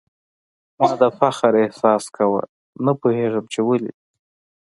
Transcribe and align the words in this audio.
ما 0.79 0.89
د 1.01 1.03
فخر 1.19 1.51
احساس 1.65 2.03
کاوه، 2.15 2.41
نه 2.85 2.91
پوهېږم 3.01 3.45
چي 3.53 3.61
ولي؟ 3.67 3.91